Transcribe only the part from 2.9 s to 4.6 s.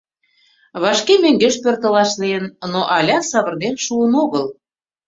алят савырнен шуын огыл.